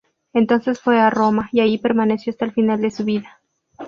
[0.33, 3.39] Entonces fue a Roma, y allí permaneció hasta el final de su vida.